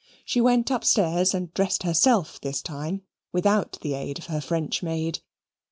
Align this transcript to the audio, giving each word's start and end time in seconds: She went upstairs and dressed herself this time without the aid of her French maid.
She 0.25 0.41
went 0.41 0.71
upstairs 0.71 1.35
and 1.35 1.53
dressed 1.53 1.83
herself 1.83 2.41
this 2.41 2.63
time 2.63 3.03
without 3.31 3.77
the 3.83 3.93
aid 3.93 4.17
of 4.17 4.25
her 4.25 4.41
French 4.41 4.81
maid. 4.81 5.19